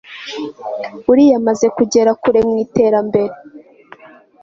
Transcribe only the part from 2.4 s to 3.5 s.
mu itera mbere